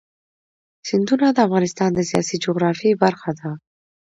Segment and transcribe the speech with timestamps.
[0.87, 3.51] سیندونه د افغانستان د سیاسي جغرافیه برخه ده.